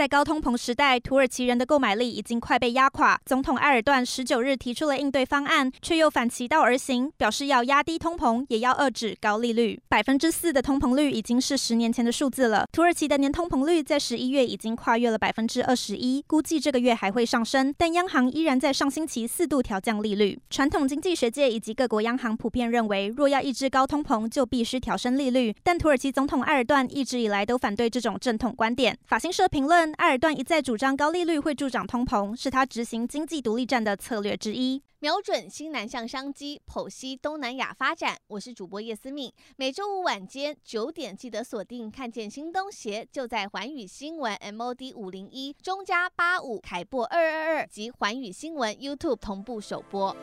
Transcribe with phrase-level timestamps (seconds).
[0.00, 3.20] 在高通膨时代，土耳其人的购买力已经快被压垮。
[3.26, 9.78] 总统埃尔段十九日提出了应对方案，却又反其道而行，表示要压低通膨，也要遏制高利率。
[9.90, 12.66] 百分之四的通膨率已经是十年前的数字了。
[12.72, 17.74] 土耳其的年通膨率在十一月已经跨越了百分之二十一，估计这个月还会上升。
[17.76, 20.40] 但央行依然在上星期四度调降利率。
[20.48, 25.54] 传统经济学界以及各国央行普遍认为，若要抑制高通膨，就必须调升利率。
[25.62, 28.96] 但土耳其总统埃尔段一直以来都反对这种正统观点。
[29.04, 29.89] 法新社评论。
[29.94, 34.82] 埃尔段一再主张高利率会助长通膨，是他执行经济独立战的策略之一。
[34.98, 38.18] 瞄准新南向商机，剖析东南亚发展。
[38.26, 41.90] 我是主播叶思敏，每周五晚间九点记得锁定。
[41.90, 50.14] 看见新东协就在环宇新闻 MOD 五零一中加八五凯擘二二二及环宇新闻 YouTube 同步首播。